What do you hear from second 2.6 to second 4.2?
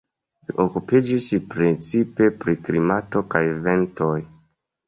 klimato kaj ventoj.